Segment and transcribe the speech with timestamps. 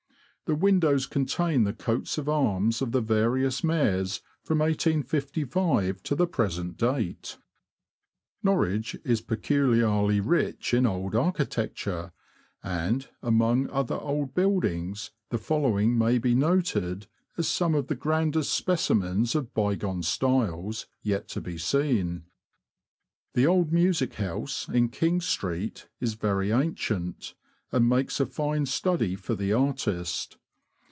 [0.47, 6.27] The windows contain the coats of arms of the various mayors from 1855 to the
[6.27, 7.37] present date.
[8.43, 12.11] Norwich is peculiarly rich in old architecture,
[12.61, 17.07] and, among other old buildings, the following may be noted
[17.37, 22.25] as some of the grandest specimens of bygone styles yet to be seen:
[23.35, 26.79] The Old Music House, in King Street, is very A RAMBLE THROUGH NORWICH.
[26.89, 26.99] 95
[27.31, 27.35] ancient,
[27.73, 30.35] and makes a fine study for the artist.